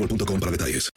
boostmobile.com 0.00 0.40
para 0.40 0.52
detalles. 0.52 0.90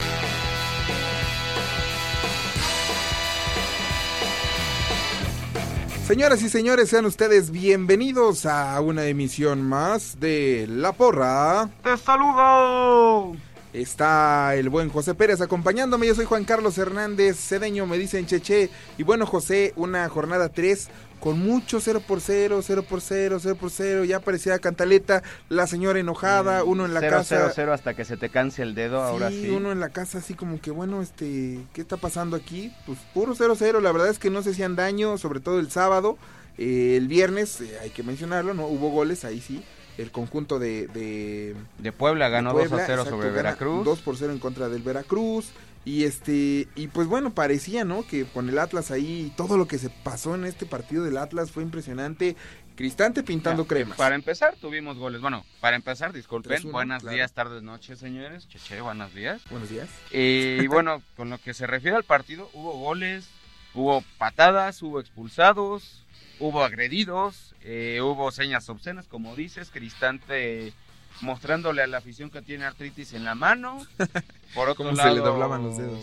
Señoras 6.08 6.41
y 6.44 6.50
señores, 6.50 6.90
sean 6.90 7.06
ustedes 7.06 7.50
bienvenidos 7.50 8.46
a 8.46 8.80
una 8.81 9.06
emisión 9.06 9.62
más 9.62 10.19
de 10.19 10.66
La 10.69 10.92
Porra. 10.92 11.69
¡Te 11.81 11.97
saludo! 11.97 13.36
Está 13.73 14.53
el 14.53 14.69
buen 14.69 14.89
José 14.89 15.16
Pérez 15.16 15.41
acompañándome. 15.41 16.06
Yo 16.06 16.13
soy 16.13 16.25
Juan 16.25 16.45
Carlos 16.45 16.78
Hernández, 16.78 17.38
cedeño, 17.39 17.88
me 17.88 17.97
dicen 17.97 18.28
Cheche. 18.28 18.69
Y 19.00 19.03
bueno, 19.03 19.25
José, 19.25 19.73
una 19.75 20.07
jornada 20.09 20.50
3 20.50 20.89
con 21.19 21.39
mucho 21.39 21.79
0 21.79 22.03
por 22.07 22.22
0, 22.22 22.62
0 22.62 22.85
por 22.88 23.01
0, 23.01 23.39
0 23.41 23.57
por 23.59 23.72
0. 23.72 24.03
Ya 24.03 24.19
parecía 24.19 24.59
Cantaleta, 24.59 25.23
la 25.50 25.66
señora 25.66 26.00
enojada, 26.00 26.63
uno 26.63 26.85
en 26.85 26.94
la 26.94 27.00
cero, 27.00 27.17
casa. 27.17 27.35
0 27.39 27.51
0 27.56 27.73
hasta 27.73 27.95
que 27.95 28.06
se 28.06 28.16
te 28.16 28.29
canse 28.29 28.62
el 28.62 28.75
dedo, 28.75 29.01
ahora 29.01 29.31
sí. 29.31 29.50
uno 29.50 29.72
en 29.72 29.79
la 29.79 29.89
casa 29.89 30.19
así 30.19 30.35
como 30.35 30.62
que, 30.62 30.69
bueno, 30.69 31.01
este, 31.01 31.59
¿qué 31.73 31.81
está 31.81 31.97
pasando 31.97 32.35
aquí? 32.35 32.72
Pues 32.85 33.00
puro 33.12 33.33
0 33.35 33.56
0. 33.57 33.81
La 33.81 33.91
verdad 33.91 34.09
es 34.09 34.19
que 34.19 34.29
no 34.29 34.44
se 34.44 34.51
hacían 34.51 34.75
daño, 34.75 35.17
sobre 35.17 35.39
todo 35.39 35.59
el 35.59 35.72
sábado. 35.72 36.19
Eh, 36.59 36.94
el 36.95 37.07
viernes, 37.07 37.59
eh, 37.62 37.79
hay 37.81 37.89
que 37.89 38.03
mencionarlo, 38.03 38.53
¿no? 38.53 38.67
Hubo 38.67 38.91
goles, 38.91 39.25
ahí 39.25 39.41
sí 39.41 39.63
el 39.98 40.12
conjunto 40.12 40.59
de, 40.59 40.88
de, 40.88 41.56
de 41.78 41.92
Puebla 41.92 42.30
ganó 42.30 42.50
de 42.50 42.68
Puebla, 42.68 42.78
2 42.78 42.81
a 42.81 42.86
0 42.86 43.02
exacto, 43.02 43.18
sobre 43.18 43.31
Veracruz. 43.31 43.86
2 43.86 44.00
por 44.00 44.18
0 44.18 44.34
en 44.34 44.40
contra 44.40 44.70
del 44.70 44.81
Veracruz. 44.81 45.52
Y 45.86 46.06
este 46.06 46.68
y 46.76 46.88
pues 46.88 47.08
bueno, 47.08 47.34
parecía, 47.34 47.84
¿no? 47.84 48.08
Que 48.08 48.24
con 48.26 48.48
el 48.48 48.58
Atlas 48.58 48.90
ahí 48.90 49.34
todo 49.36 49.58
lo 49.58 49.68
que 49.68 49.78
se 49.78 49.90
pasó 49.90 50.34
en 50.34 50.46
este 50.46 50.66
partido 50.66 51.04
del 51.04 51.18
Atlas 51.18 51.52
fue 51.52 51.64
impresionante. 51.64 52.38
Cristante 52.76 53.22
pintando 53.22 53.64
ya, 53.64 53.68
cremas. 53.68 53.98
Para 53.98 54.16
empezar, 54.16 54.56
tuvimos 54.56 54.98
goles. 54.98 55.22
Bueno, 55.22 55.46
para 55.59 55.76
empezar, 55.76 56.12
disculpen. 56.12 56.72
Buenos 56.72 57.04
claro. 57.04 57.16
días, 57.16 57.31
tardes, 57.34 57.62
noches, 57.62 58.00
señores. 58.00 58.48
Cheche, 58.48 58.81
buenos 58.81 59.14
días. 59.14 59.42
Buenos 59.50 59.70
días. 59.70 59.90
Y 60.12 60.66
bueno, 60.68 61.04
con 61.16 61.30
lo 61.30 61.38
que 61.38 61.54
se 61.54 61.68
refiere 61.68 61.98
al 61.98 62.04
partido, 62.04 62.50
hubo 62.54 62.72
goles, 62.80 63.30
hubo 63.75 64.04
patadas, 64.18 64.81
hubo 64.81 65.00
expulsados, 65.00 66.03
hubo 66.39 66.63
agredidos, 66.63 67.55
eh, 67.61 67.99
hubo 68.01 68.31
señas 68.31 68.67
obscenas, 68.69 69.07
como 69.07 69.35
dices, 69.35 69.69
Cristante 69.71 70.73
mostrándole 71.21 71.81
a 71.81 71.88
la 71.88 71.97
afición 71.97 72.29
que 72.29 72.41
tiene 72.41 72.66
artritis 72.66 73.13
en 73.13 73.23
la 73.23 73.35
mano. 73.35 73.85
Por 74.55 74.69
otro 74.69 74.85
¿Cómo 74.85 74.95
lado, 74.95 75.09
se 75.09 75.16
le 75.16 75.21
doblaban 75.21 75.63
los 75.63 75.77
dedos? 75.77 75.99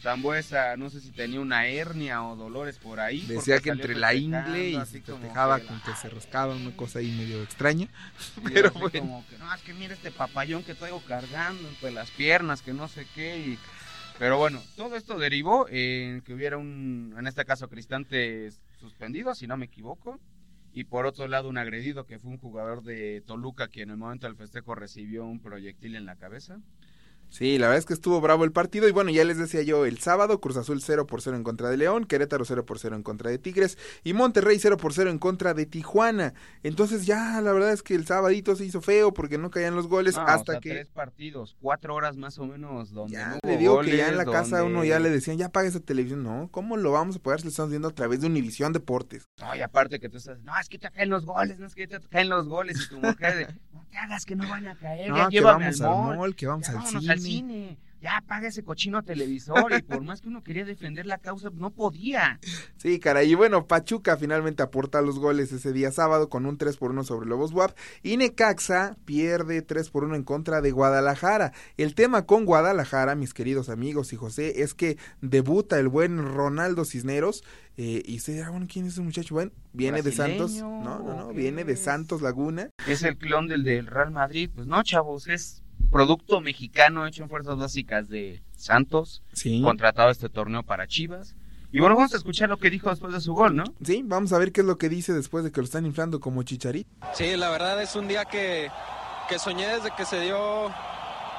Zambuesa, 0.00 0.76
no 0.76 0.88
sé 0.88 1.00
si 1.00 1.10
tenía 1.10 1.40
una 1.40 1.66
hernia 1.66 2.22
o 2.24 2.34
dolores 2.34 2.78
por 2.78 3.00
ahí. 3.00 3.20
Decía 3.26 3.60
que 3.60 3.68
entre 3.68 3.94
la 3.94 4.14
ingle 4.14 4.70
y 4.70 4.74
se 4.86 5.02
festejaba 5.02 5.60
con 5.60 5.78
que 5.82 5.94
se 5.94 6.08
rascaba 6.08 6.56
una 6.56 6.74
cosa 6.74 7.00
ahí 7.00 7.12
medio 7.12 7.42
extraña. 7.42 7.86
Pero 8.54 8.70
bueno. 8.70 8.98
Como 8.98 9.26
que, 9.26 9.36
no, 9.36 9.54
es 9.54 9.60
que 9.60 9.74
mira 9.74 9.92
este 9.92 10.10
papayón 10.10 10.62
que 10.62 10.74
traigo 10.74 11.02
cargando 11.06 11.68
entre 11.68 11.90
las 11.90 12.10
piernas, 12.12 12.62
que 12.62 12.72
no 12.72 12.88
sé 12.88 13.06
qué. 13.14 13.38
Y... 13.38 13.58
Pero 14.18 14.38
bueno, 14.38 14.62
todo 14.74 14.96
esto 14.96 15.18
derivó 15.18 15.66
en 15.68 16.22
que 16.22 16.32
hubiera 16.32 16.56
un, 16.56 17.14
en 17.18 17.26
este 17.26 17.44
caso, 17.44 17.68
Cristante 17.68 18.50
suspendido, 18.80 19.34
si 19.34 19.46
no 19.46 19.56
me 19.56 19.66
equivoco. 19.66 20.18
Y 20.72 20.84
por 20.84 21.06
otro 21.06 21.26
lado, 21.28 21.48
un 21.48 21.58
agredido 21.58 22.06
que 22.06 22.18
fue 22.18 22.30
un 22.30 22.38
jugador 22.38 22.82
de 22.82 23.22
Toluca 23.26 23.68
que 23.68 23.82
en 23.82 23.90
el 23.90 23.96
momento 23.96 24.26
del 24.26 24.36
festejo 24.36 24.74
recibió 24.74 25.24
un 25.24 25.40
proyectil 25.40 25.96
en 25.96 26.06
la 26.06 26.16
cabeza. 26.16 26.60
Sí, 27.30 27.58
la 27.58 27.68
verdad 27.68 27.78
es 27.78 27.86
que 27.86 27.94
estuvo 27.94 28.20
bravo 28.20 28.44
el 28.44 28.50
partido 28.50 28.88
y 28.88 28.90
bueno, 28.90 29.10
ya 29.10 29.24
les 29.24 29.38
decía 29.38 29.62
yo, 29.62 29.86
el 29.86 29.98
sábado 29.98 30.40
Cruz 30.40 30.56
Azul 30.56 30.82
0 30.82 31.06
por 31.06 31.22
0 31.22 31.36
en 31.36 31.44
contra 31.44 31.70
de 31.70 31.76
León, 31.76 32.04
Querétaro 32.04 32.44
0 32.44 32.66
por 32.66 32.80
0 32.80 32.96
en 32.96 33.02
contra 33.04 33.30
de 33.30 33.38
Tigres 33.38 33.78
y 34.02 34.12
Monterrey 34.14 34.58
0 34.58 34.76
por 34.76 34.92
0 34.92 35.10
en 35.10 35.18
contra 35.18 35.54
de 35.54 35.64
Tijuana. 35.64 36.34
Entonces 36.64 37.06
ya 37.06 37.40
la 37.40 37.52
verdad 37.52 37.72
es 37.72 37.82
que 37.82 37.94
el 37.94 38.04
sabadito 38.04 38.56
se 38.56 38.64
hizo 38.64 38.80
feo 38.80 39.14
porque 39.14 39.38
no 39.38 39.50
caían 39.50 39.76
los 39.76 39.86
goles 39.86 40.16
no, 40.16 40.22
hasta 40.22 40.52
o 40.52 40.54
sea, 40.54 40.60
que... 40.60 40.70
tres 40.70 40.90
partidos, 40.90 41.56
cuatro 41.60 41.94
horas 41.94 42.16
más 42.16 42.36
o 42.38 42.46
menos 42.46 42.92
donde 42.92 43.12
ya 43.12 43.28
no 43.28 43.38
le 43.44 43.56
digo 43.56 43.74
goles, 43.74 43.92
que 43.92 43.98
ya 43.98 44.08
en 44.08 44.16
la 44.16 44.24
casa 44.24 44.58
donde... 44.58 44.74
uno 44.74 44.84
ya 44.84 44.98
le 44.98 45.10
decían, 45.10 45.38
ya 45.38 45.50
paga 45.50 45.68
esa 45.68 45.80
televisión. 45.80 46.24
No, 46.24 46.48
¿cómo 46.50 46.76
lo 46.76 46.90
vamos 46.90 47.16
a 47.16 47.18
pagar 47.20 47.40
si 47.40 47.44
lo 47.44 47.50
estamos 47.50 47.70
viendo 47.70 47.88
a 47.88 47.94
través 47.94 48.20
de 48.20 48.26
Univisión 48.26 48.72
Deportes? 48.72 49.28
No, 49.40 49.54
y 49.54 49.60
aparte 49.60 50.00
que 50.00 50.08
tú 50.08 50.16
estás, 50.16 50.40
no, 50.42 50.58
es 50.58 50.68
que 50.68 50.78
te 50.78 50.90
caen 50.90 51.10
los 51.10 51.24
goles, 51.24 51.60
no 51.60 51.66
es 51.66 51.76
que 51.76 51.86
te 51.86 52.00
caen 52.00 52.28
los 52.28 52.48
goles 52.48 52.80
y 52.84 52.88
tu 52.88 52.98
mujer 52.98 53.36
de, 53.36 53.46
no 53.72 53.86
te 53.88 53.98
hagas 53.98 54.24
que 54.24 54.34
no 54.34 54.48
van 54.48 54.66
a 54.66 54.74
caer, 54.74 55.10
no, 55.10 55.16
ya 55.16 55.28
que 55.28 55.40
vamos 55.40 55.80
al 55.80 55.88
mall, 55.88 56.16
mall, 56.16 56.34
que 56.34 56.46
vamos 56.46 56.66
ya 56.66 56.78
al 56.78 56.86
cine. 56.86 57.19
Al 57.20 57.30
cine 57.30 57.78
ya 58.00 58.22
paga 58.26 58.48
ese 58.48 58.62
cochino 58.62 59.02
televisor 59.02 59.72
y 59.76 59.82
por 59.82 60.02
más 60.02 60.20
que 60.20 60.28
uno 60.28 60.42
quería 60.42 60.64
defender 60.64 61.06
la 61.06 61.18
causa, 61.18 61.50
no 61.52 61.70
podía. 61.70 62.40
Sí, 62.76 62.98
caray, 62.98 63.30
y 63.30 63.34
bueno, 63.34 63.66
Pachuca 63.66 64.16
finalmente 64.16 64.62
aporta 64.62 65.02
los 65.02 65.18
goles 65.18 65.52
ese 65.52 65.72
día 65.72 65.92
sábado 65.92 66.28
con 66.28 66.46
un 66.46 66.56
3 66.56 66.76
por 66.78 66.92
1 66.92 67.04
sobre 67.04 67.28
Lobos 67.28 67.52
WAP 67.52 67.76
y 68.02 68.16
Necaxa 68.16 68.96
pierde 69.04 69.62
3 69.62 69.90
por 69.90 70.04
1 70.04 70.16
en 70.16 70.24
contra 70.24 70.60
de 70.62 70.70
Guadalajara. 70.70 71.52
El 71.76 71.94
tema 71.94 72.24
con 72.24 72.46
Guadalajara, 72.46 73.14
mis 73.14 73.34
queridos 73.34 73.68
amigos 73.68 74.12
y 74.12 74.16
José, 74.16 74.62
es 74.62 74.72
que 74.72 74.96
debuta 75.20 75.78
el 75.78 75.88
buen 75.88 76.18
Ronaldo 76.18 76.84
Cisneros 76.84 77.44
eh, 77.76 78.02
y 78.04 78.20
se 78.20 78.32
dirá, 78.32 78.50
bueno, 78.50 78.66
¿quién 78.70 78.86
es 78.86 78.94
ese 78.94 79.02
muchacho? 79.02 79.34
Bueno, 79.34 79.52
viene 79.72 80.00
¿Brasileño? 80.00 80.46
de 80.46 80.48
Santos, 80.48 80.52
no, 80.62 80.82
no, 80.82 80.98
no, 80.98 81.26
¿O 81.26 81.28
qué 81.30 81.36
viene 81.36 81.64
de? 81.64 81.76
Santos 81.76 82.22
Laguna. 82.22 82.70
Es 82.86 83.02
el 83.02 83.16
clon 83.16 83.46
del 83.46 83.62
del 83.62 83.86
Real 83.86 84.10
Madrid, 84.10 84.50
pues 84.54 84.66
no, 84.66 84.82
chavos, 84.82 85.28
es 85.28 85.62
producto 85.90 86.40
mexicano 86.40 87.06
hecho 87.06 87.22
en 87.22 87.28
fuerzas 87.28 87.56
básicas 87.56 88.08
de 88.08 88.42
Santos, 88.56 89.22
Sí. 89.32 89.60
contratado 89.62 90.10
este 90.10 90.28
torneo 90.28 90.62
para 90.62 90.86
Chivas. 90.86 91.34
Y 91.72 91.78
bueno, 91.78 91.94
vamos 91.94 92.12
a 92.14 92.16
escuchar 92.16 92.48
lo 92.48 92.56
que 92.58 92.68
dijo 92.68 92.90
después 92.90 93.12
de 93.12 93.20
su 93.20 93.32
gol, 93.32 93.54
¿no? 93.54 93.64
Sí, 93.84 94.02
vamos 94.04 94.32
a 94.32 94.38
ver 94.38 94.50
qué 94.50 94.60
es 94.62 94.66
lo 94.66 94.76
que 94.76 94.88
dice 94.88 95.12
después 95.12 95.44
de 95.44 95.52
que 95.52 95.60
lo 95.60 95.64
están 95.64 95.86
inflando 95.86 96.18
como 96.18 96.42
chicharito. 96.42 96.90
Sí, 97.14 97.36
la 97.36 97.48
verdad 97.50 97.80
es 97.80 97.94
un 97.94 98.08
día 98.08 98.24
que, 98.24 98.70
que 99.28 99.38
soñé 99.38 99.68
desde 99.68 99.90
que 99.96 100.04
se 100.04 100.20
dio 100.20 100.68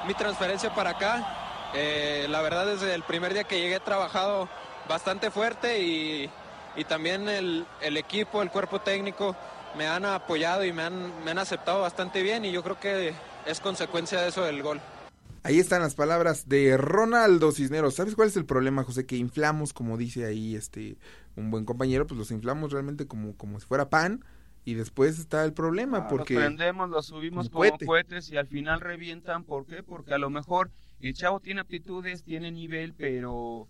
mi 0.08 0.14
transferencia 0.14 0.74
para 0.74 0.92
acá. 0.92 1.70
Eh, 1.76 2.28
la 2.30 2.42
verdad 2.42 2.66
desde 2.66 2.94
el 2.94 3.04
primer 3.04 3.34
día 3.34 3.44
que 3.44 3.60
llegué 3.60 3.76
he 3.76 3.80
trabajado 3.82 4.48
bastante 4.88 5.32
fuerte 5.32 5.82
y, 5.84 6.30
y 6.78 6.84
también 6.86 7.28
el, 7.28 7.66
el, 7.82 7.98
equipo, 7.98 8.42
el 8.42 8.50
cuerpo 8.50 8.80
técnico 8.80 9.36
me 9.78 9.88
han 9.88 10.06
apoyado 10.06 10.64
y 10.66 10.72
me 10.74 10.84
han, 10.84 11.24
me 11.26 11.32
han 11.32 11.40
aceptado 11.40 11.82
bastante 11.82 12.22
bien 12.24 12.44
y 12.46 12.52
yo 12.54 12.64
creo 12.64 12.80
que 12.80 13.14
es 13.46 13.60
consecuencia 13.60 14.22
de 14.22 14.30
eso 14.30 14.44
del 14.44 14.62
gol. 14.64 14.80
Ahí 15.44 15.58
están 15.60 15.82
las 15.82 15.96
palabras 15.96 16.48
de 16.48 16.78
Ronaldo 16.78 17.52
Cisneros. 17.52 17.96
¿Sabes 17.96 18.16
cuál 18.16 18.28
es 18.28 18.38
el 18.38 18.46
problema, 18.46 18.84
José? 18.84 19.06
Que 19.08 19.18
inflamos, 19.18 19.74
como 19.74 19.98
dice 19.98 20.26
ahí 20.26 20.56
este 20.56 20.98
un 21.36 21.50
buen 21.50 21.66
compañero, 21.66 22.06
pues 22.06 22.18
los 22.18 22.30
inflamos 22.32 22.72
realmente 22.72 23.08
como, 23.08 23.36
como 23.36 23.60
si 23.60 23.66
fuera 23.66 23.90
pan 23.90 24.24
y 24.66 24.76
después 24.76 25.18
está 25.18 25.44
el 25.44 25.54
problema 25.54 26.00
Ah, 26.00 26.08
porque 26.08 26.36
Los 26.36 26.44
prendemos, 26.44 26.90
los 26.90 27.08
subimos 27.08 27.50
como 27.50 27.62
como 27.64 27.70
cohete. 27.72 27.86
cohetes 27.86 28.30
y 28.32 28.38
al 28.38 28.48
final 28.48 28.82
revientan. 28.82 29.44
¿Por 29.44 29.66
qué? 29.66 29.82
Porque 29.82 30.14
a 30.14 30.20
lo 30.20 30.30
mejor 30.30 30.70
el 31.00 31.14
chavo 31.16 31.40
tiene 31.40 31.62
aptitudes, 31.62 32.24
tiene 32.24 32.52
nivel, 32.52 32.94
pero 32.94 33.68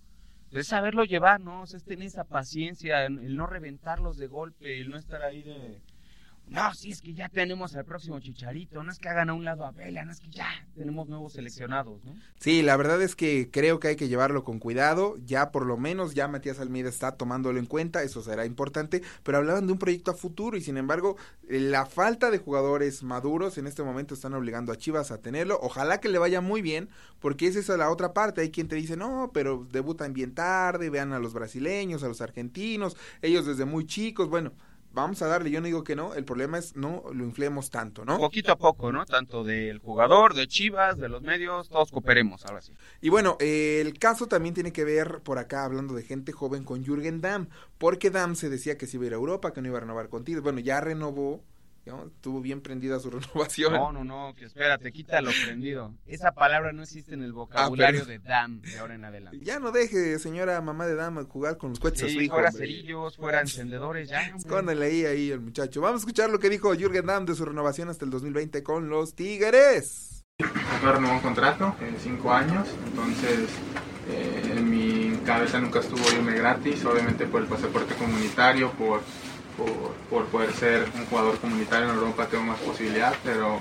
es 0.51 0.67
saberlo 0.67 1.05
llevar, 1.05 1.39
¿no? 1.39 1.61
O 1.61 1.67
sea, 1.67 1.77
es 1.77 1.85
tener 1.85 2.07
esa 2.07 2.25
paciencia, 2.25 3.05
el 3.05 3.37
no 3.37 3.47
reventarlos 3.47 4.17
de 4.17 4.27
golpe, 4.27 4.81
el 4.81 4.89
no 4.89 4.97
estar 4.97 5.21
ahí 5.21 5.41
de... 5.43 5.81
No, 6.51 6.73
sí, 6.73 6.91
es 6.91 7.01
que 7.01 7.13
ya 7.13 7.29
tenemos 7.29 7.77
al 7.77 7.85
próximo 7.85 8.19
chicharito, 8.19 8.83
no 8.83 8.91
es 8.91 8.99
que 8.99 9.07
hagan 9.07 9.29
a 9.29 9.33
un 9.33 9.45
lado 9.45 9.65
a 9.65 9.71
Vela, 9.71 10.03
no 10.03 10.11
es 10.11 10.19
que 10.19 10.27
ya 10.27 10.49
tenemos 10.75 11.07
nuevos 11.07 11.31
seleccionados, 11.31 12.03
¿no? 12.03 12.13
Sí, 12.41 12.61
la 12.61 12.75
verdad 12.75 13.01
es 13.01 13.15
que 13.15 13.49
creo 13.49 13.79
que 13.79 13.87
hay 13.87 13.95
que 13.95 14.09
llevarlo 14.09 14.43
con 14.43 14.59
cuidado. 14.59 15.15
Ya 15.25 15.49
por 15.51 15.65
lo 15.65 15.77
menos 15.77 16.13
ya 16.13 16.27
Matías 16.27 16.59
Almeida 16.59 16.89
está 16.89 17.13
tomándolo 17.13 17.57
en 17.57 17.67
cuenta, 17.67 18.03
eso 18.03 18.21
será 18.21 18.45
importante. 18.45 19.01
Pero 19.23 19.37
hablaban 19.37 19.65
de 19.65 19.71
un 19.71 19.79
proyecto 19.79 20.11
a 20.11 20.13
futuro 20.13 20.57
y 20.57 20.61
sin 20.61 20.75
embargo 20.75 21.15
eh, 21.47 21.57
la 21.61 21.85
falta 21.85 22.29
de 22.29 22.39
jugadores 22.39 23.01
maduros 23.01 23.57
en 23.57 23.65
este 23.65 23.81
momento 23.83 24.13
están 24.13 24.33
obligando 24.33 24.73
a 24.73 24.77
Chivas 24.77 25.11
a 25.11 25.21
tenerlo. 25.21 25.57
Ojalá 25.61 26.01
que 26.01 26.09
le 26.09 26.17
vaya 26.17 26.41
muy 26.41 26.61
bien 26.61 26.89
porque 27.21 27.47
esa 27.47 27.59
es 27.59 27.69
la 27.69 27.89
otra 27.89 28.11
parte. 28.11 28.41
Hay 28.41 28.51
quien 28.51 28.67
te 28.67 28.75
dice, 28.75 28.97
no, 28.97 29.31
pero 29.33 29.65
debutan 29.71 30.11
bien 30.11 30.33
tarde, 30.33 30.89
vean 30.89 31.13
a 31.13 31.19
los 31.19 31.33
brasileños, 31.33 32.03
a 32.03 32.09
los 32.09 32.19
argentinos, 32.19 32.97
ellos 33.21 33.45
desde 33.45 33.63
muy 33.63 33.85
chicos. 33.85 34.27
Bueno. 34.27 34.51
Vamos 34.93 35.21
a 35.21 35.27
darle, 35.27 35.51
yo 35.51 35.61
no 35.61 35.67
digo 35.67 35.83
que 35.83 35.95
no, 35.95 36.13
el 36.15 36.25
problema 36.25 36.57
es 36.57 36.75
no 36.75 37.03
lo 37.13 37.23
inflemos 37.23 37.69
tanto, 37.69 38.03
¿no? 38.03 38.17
Poquito 38.17 38.51
a 38.51 38.57
poco, 38.57 38.91
¿no? 38.91 39.05
Tanto 39.05 39.43
del 39.43 39.79
jugador, 39.79 40.33
de 40.33 40.47
Chivas, 40.47 40.97
de 40.97 41.07
los 41.07 41.21
medios, 41.21 41.69
todos 41.69 41.91
cooperemos, 41.91 42.45
ahora 42.45 42.61
sí. 42.61 42.73
Y 42.99 43.09
bueno, 43.09 43.37
eh, 43.39 43.79
el 43.81 43.97
caso 43.97 44.27
también 44.27 44.53
tiene 44.53 44.73
que 44.73 44.83
ver, 44.83 45.21
por 45.23 45.37
acá 45.37 45.63
hablando 45.63 45.93
de 45.93 46.03
gente 46.03 46.33
joven, 46.33 46.65
con 46.65 46.83
Jürgen 46.83 47.21
Damm, 47.21 47.47
porque 47.77 48.09
Damm 48.09 48.35
se 48.35 48.49
decía 48.49 48.77
que 48.77 48.85
se 48.85 48.97
iba 48.97 49.05
a 49.05 49.07
ir 49.07 49.13
a 49.13 49.17
Europa, 49.17 49.53
que 49.53 49.61
no 49.61 49.69
iba 49.69 49.77
a 49.77 49.81
renovar 49.81 50.09
contigo. 50.09 50.41
Bueno, 50.41 50.59
ya 50.59 50.81
renovó, 50.81 51.41
¿no? 51.91 52.07
estuvo 52.07 52.41
bien 52.41 52.61
prendida 52.61 52.99
su 52.99 53.09
renovación. 53.11 53.73
No, 53.73 53.91
no, 53.91 54.03
no, 54.03 54.33
que 54.35 54.45
espérate, 54.45 54.91
quítalo 54.91 55.31
prendido. 55.45 55.93
Esa 56.07 56.31
palabra 56.31 56.71
no 56.71 56.83
existe 56.83 57.13
en 57.13 57.23
el 57.23 57.33
vocabulario 57.33 58.01
Ah, 58.01 58.03
pero- 58.07 58.19
de 58.21 58.27
Dam 58.27 58.61
de 58.61 58.79
ahora 58.79 58.95
en 58.95 59.05
adelante. 59.05 59.39
Ya 59.43 59.59
no 59.59 59.71
deje, 59.71 60.17
señora 60.19 60.59
mamá 60.61 60.87
de 60.87 60.95
Damm, 60.95 61.25
jugar 61.27 61.57
con 61.57 61.71
los 61.71 61.79
cohetes 61.79 62.03
a 62.03 62.07
su 62.07 62.13
Sí, 62.13 62.19
hijo. 62.25 62.35
fuera 62.35 62.49
hombre. 62.49 62.67
cerillos, 62.67 63.17
fuera 63.17 63.41
encendedores, 63.41 64.09
ya. 64.09 64.21
Escóndale 64.35 64.85
ahí, 64.85 65.05
ahí 65.05 65.31
el 65.31 65.41
muchacho. 65.41 65.81
Vamos 65.81 66.01
a 66.01 66.03
escuchar 66.03 66.29
lo 66.29 66.39
que 66.39 66.49
dijo 66.49 66.73
Jürgen 66.73 67.05
Damm 67.05 67.25
de 67.25 67.35
su 67.35 67.45
renovación 67.45 67.89
hasta 67.89 68.05
el 68.05 68.11
2020 68.11 68.63
con 68.63 68.89
los 68.89 69.13
Tigres. 69.15 70.23
Me 70.83 70.91
renovó 70.91 71.13
un 71.13 71.19
contrato 71.19 71.75
en 71.81 71.95
cinco 71.99 72.31
años, 72.33 72.67
entonces 72.87 73.47
eh, 74.09 74.53
en 74.57 74.69
mi 74.69 75.15
cabeza 75.25 75.59
nunca 75.59 75.79
estuvo 75.81 76.01
irme 76.11 76.33
gratis, 76.33 76.83
obviamente 76.85 77.27
por 77.27 77.41
el 77.41 77.47
pasaporte 77.47 77.93
comunitario, 77.95 78.71
por, 78.71 79.01
por, 79.57 80.25
poder 80.25 80.53
ser 80.53 80.87
un 80.95 81.05
jugador 81.05 81.37
comunitario 81.39 81.89
en 81.89 81.95
Europa 81.95 82.27
tengo 82.27 82.43
más 82.43 82.59
posibilidad, 82.59 83.13
pero 83.23 83.57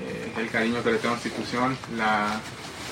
eh, 0.00 0.32
el 0.38 0.50
cariño 0.50 0.82
que 0.82 0.92
le 0.92 0.98
tengo 0.98 1.14
a 1.14 1.18
la 1.18 1.22
institución, 1.22 1.76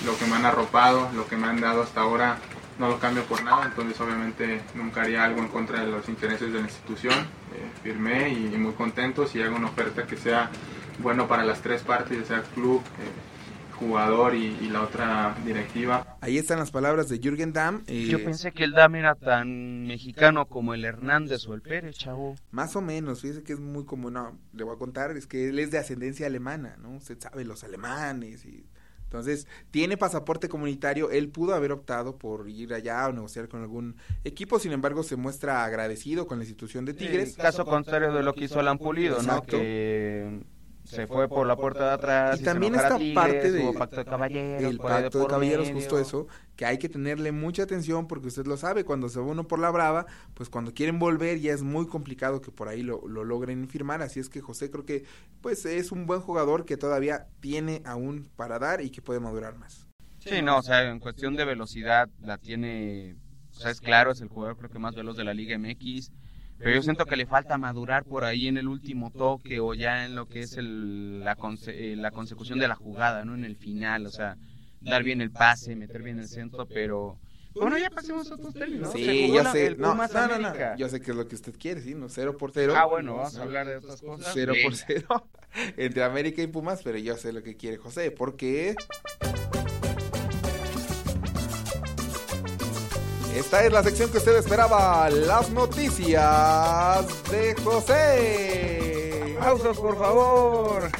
lo 0.04 0.18
que 0.18 0.26
me 0.26 0.36
han 0.36 0.44
arropado, 0.44 1.10
lo 1.14 1.26
que 1.26 1.36
me 1.36 1.46
han 1.46 1.60
dado 1.60 1.82
hasta 1.82 2.00
ahora, 2.00 2.38
no 2.78 2.88
lo 2.88 2.98
cambio 2.98 3.24
por 3.24 3.42
nada, 3.42 3.64
entonces 3.66 4.00
obviamente 4.00 4.60
nunca 4.74 5.02
haría 5.02 5.24
algo 5.24 5.40
en 5.40 5.48
contra 5.48 5.80
de 5.80 5.90
los 5.90 6.08
intereses 6.08 6.52
de 6.52 6.60
la 6.60 6.66
institución. 6.66 7.14
Eh, 7.14 7.70
firmé 7.82 8.28
y, 8.28 8.54
y 8.54 8.58
muy 8.58 8.72
contento 8.74 9.26
si 9.26 9.42
hago 9.42 9.56
una 9.56 9.68
oferta 9.68 10.06
que 10.06 10.16
sea 10.16 10.50
bueno 11.00 11.26
para 11.26 11.44
las 11.44 11.60
tres 11.60 11.82
partes, 11.82 12.18
ya 12.18 12.24
sea 12.24 12.42
club, 12.54 12.80
eh, 12.80 13.37
jugador 13.78 14.34
y, 14.34 14.56
y 14.60 14.68
la 14.68 14.82
otra 14.82 15.36
directiva. 15.44 16.18
Ahí 16.20 16.38
están 16.38 16.58
las 16.58 16.70
palabras 16.70 17.08
de 17.08 17.18
Jürgen 17.18 17.52
Damm. 17.52 17.82
eh, 17.86 18.06
Yo 18.10 18.22
pensé 18.24 18.52
que 18.52 18.64
el 18.64 18.72
Dam 18.72 18.94
era 18.96 19.14
tan 19.14 19.86
mexicano 19.86 20.46
como 20.46 20.74
el 20.74 20.84
Hernández 20.84 21.46
o 21.46 21.54
el 21.54 21.62
Pérez, 21.62 21.96
chavo. 21.96 22.36
Más 22.50 22.76
o 22.76 22.80
menos, 22.80 23.22
fíjese 23.22 23.42
que 23.42 23.54
es 23.54 23.60
muy 23.60 23.84
común, 23.84 24.14
no, 24.14 24.38
le 24.52 24.64
voy 24.64 24.74
a 24.74 24.78
contar, 24.78 25.16
es 25.16 25.26
que 25.26 25.48
él 25.48 25.58
es 25.58 25.70
de 25.70 25.78
ascendencia 25.78 26.26
alemana, 26.26 26.76
¿no? 26.80 26.96
Usted 26.96 27.18
sabe, 27.18 27.44
los 27.44 27.64
alemanes 27.64 28.44
y... 28.44 28.66
Entonces, 29.04 29.46
tiene 29.70 29.96
pasaporte 29.96 30.50
comunitario, 30.50 31.10
él 31.10 31.30
pudo 31.30 31.54
haber 31.54 31.72
optado 31.72 32.18
por 32.18 32.46
ir 32.46 32.74
allá 32.74 33.08
o 33.08 33.12
negociar 33.14 33.48
con 33.48 33.62
algún 33.62 33.96
equipo, 34.22 34.58
sin 34.58 34.72
embargo, 34.72 35.02
se 35.02 35.16
muestra 35.16 35.64
agradecido 35.64 36.26
con 36.26 36.36
la 36.36 36.44
institución 36.44 36.84
de 36.84 36.92
Tigres. 36.92 37.34
Caso 37.34 37.64
contrario 37.64 38.12
de 38.12 38.22
lo 38.22 38.34
que 38.34 38.44
hizo 38.44 38.60
Alan 38.60 38.76
Pulido, 38.76 39.22
¿no? 39.22 39.42
Que 39.44 40.42
se 40.88 41.06
fue 41.06 41.28
por 41.28 41.46
la 41.46 41.56
puerta 41.56 41.84
de 41.84 41.90
atrás. 41.92 42.40
Y 42.40 42.44
también 42.44 42.74
esta 42.74 42.96
Tigres, 42.96 43.14
parte 43.14 43.52
de 43.52 43.72
pacto 43.72 43.96
de 43.96 44.04
caballeros, 44.04 44.62
el 44.62 44.78
pacto 44.78 45.18
de 45.18 45.26
caballeros, 45.26 45.66
medio. 45.66 45.80
justo 45.80 45.98
eso, 45.98 46.26
que 46.56 46.64
hay 46.64 46.78
que 46.78 46.88
tenerle 46.88 47.30
mucha 47.32 47.62
atención 47.64 48.08
porque 48.08 48.28
usted 48.28 48.46
lo 48.46 48.56
sabe, 48.56 48.84
cuando 48.84 49.08
se 49.08 49.20
va 49.20 49.26
uno 49.26 49.46
por 49.46 49.58
la 49.58 49.70
brava, 49.70 50.06
pues 50.34 50.48
cuando 50.48 50.72
quieren 50.72 50.98
volver 50.98 51.40
ya 51.40 51.52
es 51.52 51.62
muy 51.62 51.86
complicado 51.86 52.40
que 52.40 52.50
por 52.50 52.68
ahí 52.68 52.82
lo, 52.82 53.06
lo 53.06 53.24
logren 53.24 53.68
firmar, 53.68 54.00
así 54.00 54.18
es 54.18 54.28
que 54.28 54.40
José 54.40 54.70
creo 54.70 54.84
que 54.84 55.04
pues 55.42 55.64
es 55.66 55.92
un 55.92 56.06
buen 56.06 56.20
jugador 56.20 56.64
que 56.64 56.76
todavía 56.76 57.26
tiene 57.40 57.82
aún 57.84 58.28
para 58.36 58.58
dar 58.58 58.80
y 58.80 58.90
que 58.90 59.02
puede 59.02 59.20
madurar 59.20 59.56
más. 59.56 59.86
Sí, 60.18 60.42
no, 60.42 60.58
o 60.58 60.62
sea, 60.62 60.88
en 60.88 60.98
cuestión 61.00 61.36
de 61.36 61.44
velocidad 61.44 62.08
la 62.20 62.38
tiene, 62.38 63.16
o 63.52 63.54
sea, 63.54 63.70
es 63.70 63.80
claro, 63.80 64.10
es 64.10 64.20
el 64.20 64.28
jugador 64.28 64.56
creo 64.56 64.70
que 64.70 64.78
más 64.78 64.94
veloz 64.94 65.16
de 65.16 65.24
la 65.24 65.34
Liga 65.34 65.56
MX, 65.58 66.10
pero 66.58 66.74
yo 66.74 66.82
siento 66.82 67.06
que 67.06 67.16
le 67.16 67.26
falta 67.26 67.56
madurar 67.58 68.04
por 68.04 68.24
ahí 68.24 68.48
en 68.48 68.56
el 68.58 68.68
último 68.68 69.10
toque 69.10 69.60
o 69.60 69.74
ya 69.74 70.04
en 70.04 70.14
lo 70.14 70.26
que 70.26 70.40
es 70.40 70.56
el, 70.56 71.20
la, 71.24 71.36
conse- 71.36 71.74
eh, 71.74 71.96
la 71.96 72.10
consecución 72.10 72.58
de 72.58 72.68
la 72.68 72.74
jugada, 72.74 73.24
¿no? 73.24 73.34
En 73.34 73.44
el 73.44 73.56
final, 73.56 74.06
o 74.06 74.10
sea, 74.10 74.36
dar 74.80 75.02
bien 75.04 75.20
el 75.20 75.30
pase, 75.30 75.76
meter 75.76 76.02
bien 76.02 76.18
el 76.18 76.28
centro, 76.28 76.66
pero... 76.66 77.18
Bueno, 77.54 77.76
ya 77.78 77.90
pasemos 77.90 78.30
a 78.30 78.34
otros 78.36 78.54
términos. 78.54 78.92
Sí, 78.92 79.32
yo 79.32 79.42
sé, 79.50 79.74
no, 79.76 79.90
Pumas 79.90 80.12
no, 80.12 80.20
no, 80.20 80.28
no, 80.28 80.34
América. 80.48 80.76
yo 80.76 80.88
sé 80.88 81.00
que 81.00 81.10
es 81.10 81.16
lo 81.16 81.26
que 81.26 81.34
usted 81.34 81.54
quiere, 81.58 81.80
sí, 81.80 81.94
no, 81.94 82.08
cero 82.08 82.36
por 82.36 82.52
cero. 82.52 82.74
Ah, 82.76 82.84
bueno, 82.84 83.16
vamos 83.16 83.36
a 83.36 83.42
hablar 83.42 83.66
de 83.66 83.76
otras 83.78 84.00
cosas. 84.00 84.30
Cero 84.32 84.52
por 84.62 84.74
cero 84.76 85.28
entre 85.76 86.04
América 86.04 86.40
y 86.42 86.46
Pumas, 86.46 86.82
pero 86.84 86.98
yo 86.98 87.16
sé 87.16 87.32
lo 87.32 87.42
que 87.42 87.56
quiere 87.56 87.76
José, 87.78 88.10
porque... 88.12 88.76
Esta 93.38 93.64
es 93.64 93.72
la 93.72 93.84
sección 93.84 94.10
que 94.10 94.18
usted 94.18 94.36
esperaba, 94.36 95.08
las 95.10 95.48
noticias 95.50 97.30
de 97.30 97.54
José. 97.62 99.36
¡Aplausos, 99.38 99.78
por 99.78 99.96
favor! 99.96 100.90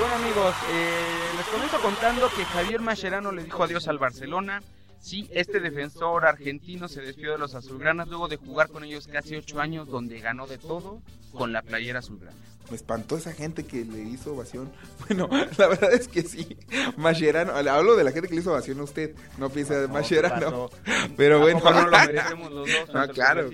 Bueno 0.00 0.14
amigos, 0.16 0.52
eh, 0.68 1.06
les 1.36 1.46
comienzo 1.46 1.80
contando 1.80 2.28
que 2.36 2.44
Javier 2.44 2.80
Mascherano 2.80 3.30
le 3.30 3.44
dijo 3.44 3.62
adiós 3.62 3.86
al 3.86 3.98
Barcelona. 3.98 4.64
Sí, 4.98 5.28
este 5.32 5.60
defensor 5.60 6.26
argentino 6.26 6.88
se 6.88 7.00
despidió 7.00 7.30
de 7.30 7.38
los 7.38 7.54
azulgranas 7.54 8.08
luego 8.08 8.26
de 8.26 8.38
jugar 8.38 8.68
con 8.68 8.82
ellos 8.82 9.06
casi 9.06 9.36
ocho 9.36 9.60
años 9.60 9.86
donde 9.86 10.18
ganó 10.18 10.48
de 10.48 10.58
todo 10.58 11.00
con 11.32 11.52
la 11.52 11.62
playera 11.62 12.00
azulgrana. 12.00 12.36
Me 12.70 12.76
espantó 12.76 13.16
esa 13.16 13.32
gente 13.32 13.64
que 13.64 13.84
le 13.84 14.00
hizo 14.02 14.32
ovación. 14.34 14.70
Bueno, 15.08 15.28
la 15.58 15.66
verdad 15.66 15.92
es 15.92 16.06
que 16.06 16.22
sí. 16.22 16.56
Mascherano, 16.96 17.52
hablo 17.52 17.96
de 17.96 18.04
la 18.04 18.12
gente 18.12 18.28
que 18.28 18.34
le 18.34 18.40
hizo 18.40 18.52
ovación 18.52 18.78
a 18.80 18.84
usted, 18.84 19.14
no 19.36 19.50
piensa 19.50 19.78
de 19.78 19.88
Mascherano. 19.88 20.70
Pero 21.16 21.36
¿A 21.36 21.40
bueno, 21.40 21.60
no 21.64 21.82
lo 21.82 21.90
merecemos 22.06 22.52
los 22.52 22.68
dos, 22.68 22.90
Ah, 22.94 23.04
el 23.04 23.10
claro, 23.10 23.50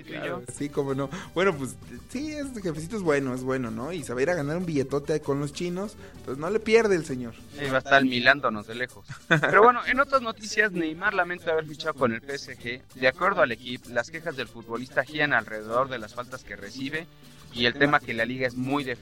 sí, 0.55 0.69
como 0.69 0.93
no. 0.93 1.09
Bueno, 1.33 1.55
pues 1.57 1.75
sí, 2.09 2.31
este 2.31 2.61
jefecito 2.61 2.97
es 2.97 3.01
bueno, 3.01 3.33
es 3.33 3.43
bueno, 3.43 3.71
¿no? 3.71 3.91
Y 3.91 4.03
se 4.03 4.13
va 4.13 4.19
a 4.19 4.23
ir 4.23 4.29
a 4.29 4.35
ganar 4.35 4.57
un 4.57 4.65
billetote 4.65 5.19
con 5.21 5.39
los 5.39 5.51
chinos, 5.51 5.95
entonces 6.17 6.37
no 6.37 6.49
le 6.49 6.59
pierde 6.59 6.95
el 6.95 7.05
señor. 7.05 7.33
Sí, 7.57 7.65
va 7.65 7.77
a 7.77 7.79
estar 7.79 8.03
milándonos 8.03 8.67
de 8.67 8.75
lejos. 8.75 9.05
Pero 9.27 9.63
bueno, 9.63 9.81
en 9.87 9.99
otras 9.99 10.21
noticias, 10.21 10.71
Neymar 10.71 11.13
lamenta 11.15 11.51
haber 11.51 11.65
fichado 11.65 11.95
con 11.95 12.13
el 12.13 12.21
PSG. 12.21 12.81
De 12.95 13.07
acuerdo 13.07 13.41
al 13.41 13.51
equipo, 13.51 13.89
las 13.89 14.11
quejas 14.11 14.37
del 14.37 14.47
futbolista 14.47 15.03
giran 15.03 15.33
alrededor 15.33 15.89
de 15.89 15.97
las 15.97 16.13
faltas 16.13 16.43
que 16.43 16.55
recibe 16.55 17.07
y 17.53 17.65
el 17.65 17.73
tema 17.73 17.99
que 17.99 18.13
la 18.13 18.25
liga 18.25 18.47
es 18.47 18.55
muy 18.55 18.83
defensiva. 18.83 18.98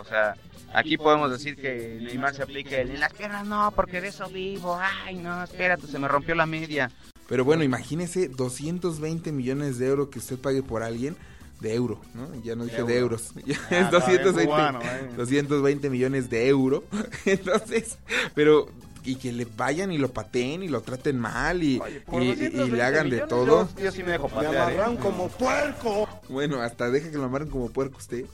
O 0.00 0.04
sea, 0.04 0.34
aquí 0.72 0.96
podemos 0.96 1.30
decir 1.30 1.56
que 1.56 1.98
Neymar 2.02 2.34
se 2.34 2.42
aplica 2.42 2.76
el 2.76 2.90
en 2.90 3.00
las 3.00 3.12
piernas 3.12 3.46
no, 3.46 3.72
porque 3.74 4.00
de 4.00 4.08
eso 4.08 4.28
vivo. 4.28 4.78
Ay, 5.04 5.16
no, 5.16 5.42
espérate, 5.42 5.86
se 5.86 5.98
me 5.98 6.08
rompió 6.08 6.34
la 6.34 6.46
media. 6.46 6.90
Pero 7.28 7.44
bueno, 7.44 7.62
imagínese 7.62 8.28
220 8.28 9.32
millones 9.32 9.78
de 9.78 9.86
euros 9.88 10.08
que 10.08 10.18
usted 10.18 10.38
pague 10.38 10.62
por 10.62 10.82
alguien 10.82 11.16
de 11.60 11.74
euro, 11.74 12.00
¿no? 12.14 12.28
Ya 12.42 12.56
no 12.56 12.64
dije 12.64 12.82
de 12.82 12.98
Euro. 12.98 13.16
euros. 13.16 13.32
Ya 13.46 13.56
Ah, 13.70 13.76
es 13.76 13.84
está 13.84 14.06
bien 14.06 14.22
220, 14.22 14.46
cubano, 14.46 14.80
eh. 14.82 15.10
220 15.16 15.90
millones 15.90 16.30
de 16.30 16.48
euro. 16.48 16.84
Entonces, 17.26 17.98
pero 18.34 18.68
y 19.04 19.16
que 19.16 19.32
le 19.32 19.46
vayan 19.56 19.92
y 19.92 19.98
lo 19.98 20.10
pateen 20.12 20.62
y 20.62 20.68
lo 20.68 20.82
traten 20.82 21.18
mal 21.18 21.62
y, 21.62 21.66
y- 21.66 21.78
y- 21.78 21.78
y 21.78 21.78
220 22.06 22.76
le 22.76 22.82
hagan 22.82 23.08
de 23.10 23.20
todo. 23.20 23.68
Yo, 23.76 23.84
yo 23.84 23.92
sí 23.92 24.02
me 24.02 24.12
dejo 24.12 24.28
Me 24.28 24.34
patear, 24.34 24.56
amarran 24.72 24.94
¿eh? 24.94 24.98
como 25.00 25.28
puerco. 25.28 26.08
Bueno, 26.28 26.60
hasta 26.60 26.90
deja 26.90 27.10
que 27.10 27.16
lo 27.16 27.24
amarren 27.24 27.48
como 27.48 27.70
puerco 27.70 27.98
usted. 27.98 28.26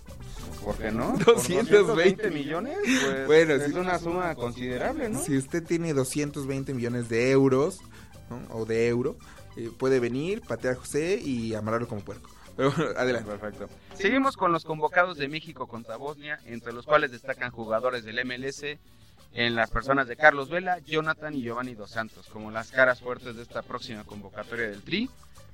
¿Por 0.64 0.76
qué 0.76 0.90
no? 0.90 1.12
Por 1.25 1.35
220 1.37 2.30
millones, 2.30 2.76
pues 2.85 3.26
Bueno, 3.26 3.54
es 3.54 3.73
una 3.75 3.99
suma 3.99 4.35
considerable, 4.35 5.08
¿no? 5.08 5.23
Si 5.23 5.37
usted 5.37 5.62
tiene 5.64 5.92
220 5.94 6.75
millones 6.75 7.08
de 7.08 7.30
euros 7.30 7.80
¿no? 8.30 8.40
o 8.56 8.64
de 8.64 8.88
euro, 8.88 9.16
eh, 9.56 9.70
puede 9.78 10.00
venir, 10.00 10.40
patear 10.42 10.75
a 10.75 10.76
José 10.78 11.20
y 11.23 11.54
amarrarlo 11.54 11.87
como 11.87 12.00
puerco. 12.00 12.28
Pero 12.56 12.73
bueno, 12.73 12.90
adelante. 12.99 13.30
Perfecto. 13.30 13.68
Seguimos 13.94 14.37
con 14.37 14.50
los 14.50 14.64
convocados 14.64 15.18
de 15.18 15.28
México 15.28 15.66
contra 15.68 15.96
Bosnia, 15.96 16.40
entre 16.46 16.73
los 16.73 16.87
cuales 16.87 17.12
destacan 17.12 17.50
jugadores 17.52 18.04
del 18.04 18.25
MLS 18.25 18.64
en 19.33 19.54
las 19.54 19.71
personas 19.71 20.09
de 20.09 20.16
Carlos 20.16 20.49
Vela, 20.49 20.78
Jonathan 20.80 21.35
y 21.35 21.42
Giovanni 21.42 21.75
Dos 21.75 21.90
Santos, 21.90 22.26
como 22.33 22.50
las 22.50 22.71
caras 22.71 23.00
fuertes 23.00 23.37
de 23.37 23.42
esta 23.42 23.62
próxima 23.62 24.04
convocatoria 24.04 24.68
del 24.68 24.83
Tri. 24.83 25.11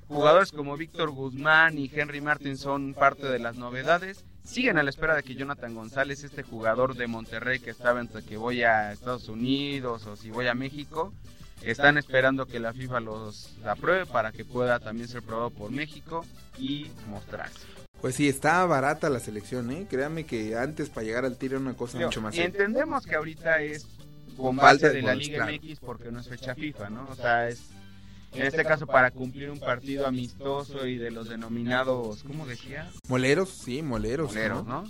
Jugadores 0.07 0.51
como 0.51 0.77
Víctor 0.77 1.11
Guzmán 1.11 1.77
y 1.77 1.89
Henry 1.93 2.21
Martin 2.21 2.57
son 2.57 2.93
parte 2.93 3.27
de 3.27 3.39
las 3.39 3.55
novedades. 3.55 4.23
Siguen 4.43 4.77
a 4.77 4.83
la 4.83 4.89
espera 4.89 5.15
de 5.15 5.23
que 5.23 5.35
Jonathan 5.35 5.73
González, 5.73 6.23
este 6.23 6.43
jugador 6.43 6.95
de 6.95 7.07
Monterrey 7.07 7.59
que 7.59 7.69
estaba 7.69 8.01
entre 8.01 8.23
que 8.23 8.37
voy 8.37 8.63
a 8.63 8.91
Estados 8.91 9.29
Unidos 9.29 10.05
o 10.05 10.15
si 10.15 10.29
voy 10.29 10.47
a 10.47 10.53
México, 10.53 11.13
están 11.63 11.97
esperando 11.97 12.45
que 12.45 12.59
la 12.59 12.73
FIFA 12.73 12.99
los 12.99 13.55
apruebe 13.65 14.05
para 14.05 14.31
que 14.31 14.43
pueda 14.43 14.79
también 14.79 15.07
ser 15.07 15.23
probado 15.23 15.49
por 15.49 15.71
México 15.71 16.25
y 16.57 16.91
mostrarse. 17.07 17.82
Pues 18.03 18.15
sí, 18.15 18.27
está 18.27 18.65
barata 18.65 19.09
la 19.09 19.21
selección, 19.21 19.71
¿eh? 19.71 19.87
Créanme 19.89 20.25
que 20.25 20.57
antes 20.57 20.89
para 20.89 21.05
llegar 21.05 21.23
al 21.23 21.37
tiro 21.37 21.55
era 21.55 21.61
una 21.61 21.73
cosa 21.73 21.97
mucho 21.97 22.19
más 22.19 22.35
y 22.35 22.41
entendemos 22.41 23.05
que 23.05 23.15
ahorita 23.15 23.61
es 23.61 23.87
con 24.35 24.57
Falta 24.57 24.89
de 24.89 25.01
la 25.01 25.15
Liga 25.15 25.45
claro. 25.45 25.53
MX 25.53 25.79
porque 25.79 26.11
no 26.11 26.19
es 26.19 26.27
fecha 26.27 26.53
FIFA, 26.53 26.89
¿no? 26.89 27.07
O 27.09 27.15
sea, 27.15 27.47
es 27.47 27.61
en 28.33 28.41
este 28.41 28.65
caso 28.65 28.87
para 28.87 29.09
cumplir 29.11 29.49
un 29.49 29.61
partido 29.61 30.05
amistoso 30.05 30.85
y 30.85 30.97
de 30.97 31.11
los 31.11 31.29
denominados, 31.29 32.23
¿cómo 32.23 32.45
decía? 32.45 32.91
Moleros, 33.07 33.47
sí, 33.47 33.81
moleros. 33.81 34.33
Moleros, 34.33 34.65
¿no? 34.65 34.83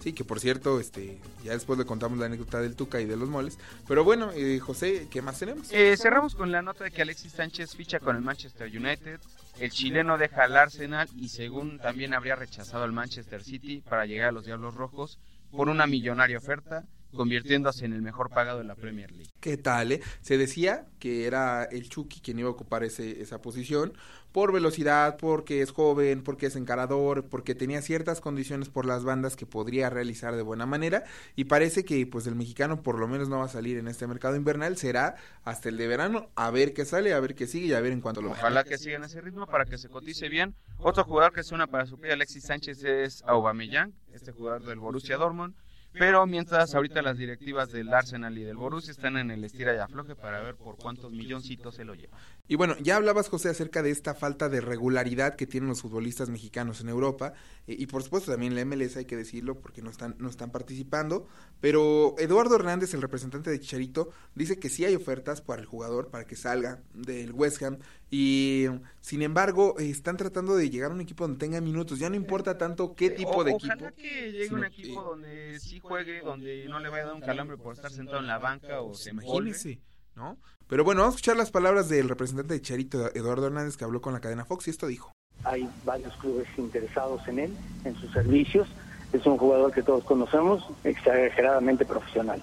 Sí, 0.00 0.12
que 0.12 0.24
por 0.24 0.40
cierto, 0.40 0.78
este, 0.78 1.18
ya 1.42 1.52
después 1.52 1.78
le 1.78 1.84
contamos 1.84 2.18
la 2.18 2.26
anécdota 2.26 2.60
del 2.60 2.76
Tuca 2.76 3.00
y 3.00 3.06
de 3.06 3.16
los 3.16 3.28
moles. 3.28 3.58
Pero 3.88 4.04
bueno, 4.04 4.30
eh, 4.34 4.58
José, 4.60 5.08
¿qué 5.10 5.22
más 5.22 5.38
tenemos? 5.38 5.72
Eh, 5.72 5.96
cerramos 5.96 6.34
con 6.34 6.52
la 6.52 6.62
nota 6.62 6.84
de 6.84 6.90
que 6.90 7.02
Alexis 7.02 7.32
Sánchez 7.32 7.74
ficha 7.74 7.98
con 7.98 8.14
el 8.16 8.22
Manchester 8.22 8.68
United. 8.68 9.20
El 9.58 9.70
chileno 9.70 10.18
deja 10.18 10.44
al 10.44 10.56
Arsenal 10.56 11.08
y 11.16 11.30
según 11.30 11.78
también 11.78 12.12
habría 12.12 12.36
rechazado 12.36 12.84
al 12.84 12.92
Manchester 12.92 13.42
City 13.42 13.82
para 13.88 14.04
llegar 14.04 14.28
a 14.28 14.32
los 14.32 14.44
Diablos 14.44 14.74
Rojos 14.74 15.18
por 15.50 15.68
una 15.68 15.86
millonaria 15.86 16.38
oferta, 16.38 16.84
convirtiéndose 17.16 17.84
en 17.84 17.92
el 17.92 18.02
mejor 18.02 18.30
pagado 18.30 18.58
de 18.58 18.64
la 18.64 18.74
Premier 18.74 19.10
League. 19.10 19.30
¿Qué 19.40 19.56
tal, 19.56 19.92
eh? 19.92 20.00
Se 20.20 20.38
decía 20.38 20.86
que 20.98 21.26
era 21.26 21.64
el 21.64 21.88
Chucky 21.88 22.20
quien 22.20 22.38
iba 22.38 22.48
a 22.48 22.52
ocupar 22.52 22.84
ese, 22.84 23.20
esa 23.20 23.40
posición 23.42 23.92
por 24.36 24.52
velocidad, 24.52 25.16
porque 25.16 25.62
es 25.62 25.70
joven, 25.70 26.22
porque 26.22 26.44
es 26.44 26.56
encarador, 26.56 27.24
porque 27.24 27.54
tenía 27.54 27.80
ciertas 27.80 28.20
condiciones 28.20 28.68
por 28.68 28.84
las 28.84 29.02
bandas 29.02 29.34
que 29.34 29.46
podría 29.46 29.88
realizar 29.88 30.36
de 30.36 30.42
buena 30.42 30.66
manera 30.66 31.04
y 31.36 31.44
parece 31.44 31.86
que 31.86 32.06
pues 32.06 32.26
el 32.26 32.34
mexicano 32.34 32.82
por 32.82 32.98
lo 32.98 33.08
menos 33.08 33.30
no 33.30 33.38
va 33.38 33.46
a 33.46 33.48
salir 33.48 33.78
en 33.78 33.88
este 33.88 34.06
mercado 34.06 34.36
invernal, 34.36 34.76
será 34.76 35.14
hasta 35.44 35.70
el 35.70 35.78
de 35.78 35.86
verano 35.86 36.28
a 36.34 36.50
ver 36.50 36.74
qué 36.74 36.84
sale, 36.84 37.14
a 37.14 37.20
ver 37.20 37.34
qué 37.34 37.46
sigue 37.46 37.68
y 37.68 37.72
a 37.72 37.80
ver 37.80 37.92
en 37.92 38.02
cuánto 38.02 38.20
lo. 38.20 38.32
Ojalá 38.32 38.64
que 38.64 38.76
sigan 38.76 39.04
ese 39.04 39.22
ritmo 39.22 39.46
para 39.46 39.64
que 39.64 39.78
se 39.78 39.88
cotice 39.88 40.28
bien. 40.28 40.54
Otro 40.76 41.04
jugador 41.04 41.32
que 41.32 41.42
suena 41.42 41.66
para 41.66 41.86
suplir 41.86 42.10
a 42.10 42.14
Alexis 42.14 42.44
Sánchez 42.44 42.84
es 42.84 43.22
Aubameyang, 43.26 43.94
este 44.12 44.32
jugador 44.32 44.64
del 44.64 44.78
Borussia 44.78 45.16
Dortmund. 45.16 45.54
Pero 45.98 46.26
mientras 46.26 46.74
ahorita 46.74 47.00
las 47.00 47.16
directivas 47.16 47.72
del 47.72 47.92
Arsenal 47.92 48.36
y 48.36 48.42
del 48.42 48.56
Borussia 48.56 48.90
están 48.90 49.16
en 49.16 49.30
el 49.30 49.44
estira 49.44 49.74
y 49.74 49.78
afloje 49.78 50.14
para 50.14 50.40
ver 50.42 50.54
por 50.54 50.76
cuántos 50.76 51.12
milloncitos 51.12 51.74
se 51.74 51.84
lo 51.84 51.94
lleva. 51.94 52.16
Y 52.48 52.54
bueno, 52.54 52.76
ya 52.80 52.96
hablabas, 52.96 53.28
José, 53.28 53.48
acerca 53.48 53.82
de 53.82 53.90
esta 53.90 54.14
falta 54.14 54.48
de 54.48 54.60
regularidad 54.60 55.34
que 55.34 55.46
tienen 55.46 55.68
los 55.68 55.82
futbolistas 55.82 56.28
mexicanos 56.28 56.80
en 56.80 56.88
Europa. 56.88 57.32
eh, 57.66 57.74
y 57.78 57.86
por 57.86 58.02
supuesto 58.02 58.30
también 58.30 58.54
la 58.54 58.64
MLS, 58.64 58.96
hay 58.96 59.04
que 59.06 59.16
decirlo, 59.16 59.58
porque 59.58 59.82
no 59.82 59.90
están, 59.90 60.14
no 60.18 60.28
están 60.28 60.50
participando. 60.50 61.26
Pero 61.60 62.14
Eduardo 62.18 62.56
Hernández, 62.56 62.94
el 62.94 63.02
representante 63.02 63.50
de 63.50 63.58
Chicharito, 63.58 64.10
dice 64.34 64.58
que 64.58 64.68
sí 64.68 64.84
hay 64.84 64.94
ofertas 64.94 65.40
para 65.40 65.60
el 65.60 65.66
jugador, 65.66 66.10
para 66.10 66.26
que 66.26 66.36
salga 66.36 66.80
del 66.94 67.32
West 67.32 67.62
Ham. 67.62 67.78
Y 68.10 68.66
sin 69.00 69.22
embargo, 69.22 69.76
están 69.78 70.16
tratando 70.16 70.54
de 70.56 70.70
llegar 70.70 70.90
a 70.92 70.94
un 70.94 71.00
equipo 71.00 71.24
donde 71.24 71.38
tenga 71.38 71.60
minutos. 71.60 71.98
Ya 71.98 72.08
no 72.08 72.14
importa 72.16 72.56
tanto 72.56 72.94
qué 72.94 73.10
tipo 73.10 73.30
O- 73.38 73.44
de 73.44 73.52
ojalá 73.54 73.74
equipo. 73.74 73.90
que 73.96 74.32
llegue 74.32 74.44
sino 74.46 74.56
un 74.58 74.64
equipo 74.64 75.02
donde 75.02 75.58
sí 75.60 75.80
juegue, 75.80 76.20
donde 76.20 76.66
no 76.68 76.78
le 76.78 76.88
vaya 76.88 77.02
a 77.02 77.06
dar 77.06 77.14
un 77.16 77.20
calambre 77.20 77.56
por 77.56 77.74
estar 77.74 77.90
sentado 77.90 78.18
en 78.20 78.26
la 78.28 78.38
banca 78.38 78.80
o 78.80 78.94
se. 78.94 79.10
Imagínese, 79.10 79.80
¿no? 80.14 80.38
Pero 80.68 80.84
bueno, 80.84 81.00
vamos 81.02 81.14
a 81.14 81.16
escuchar 81.16 81.36
las 81.36 81.50
palabras 81.50 81.88
del 81.88 82.08
representante 82.08 82.54
de 82.54 82.60
Chicharito, 82.60 83.12
Eduardo 83.14 83.46
Hernández, 83.46 83.76
que 83.76 83.84
habló 83.84 84.00
con 84.00 84.12
la 84.12 84.20
cadena 84.20 84.44
Fox 84.44 84.66
y 84.68 84.70
esto 84.70 84.86
dijo. 84.86 85.12
Hay 85.44 85.68
varios 85.84 86.16
clubes 86.16 86.46
interesados 86.56 87.26
en 87.28 87.38
él, 87.40 87.56
en 87.84 87.94
sus 87.96 88.12
servicios. 88.12 88.68
Es 89.12 89.24
un 89.26 89.36
jugador 89.36 89.72
que 89.72 89.82
todos 89.82 90.04
conocemos, 90.04 90.64
exageradamente 90.82 91.84
profesional. 91.84 92.42